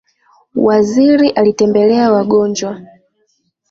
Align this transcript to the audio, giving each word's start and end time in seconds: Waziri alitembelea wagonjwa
Waziri 0.55 1.29
alitembelea 1.31 2.11
wagonjwa 2.11 2.79